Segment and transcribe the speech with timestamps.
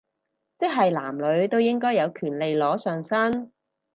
[0.57, 3.51] 即係男女都應該有權利裸上身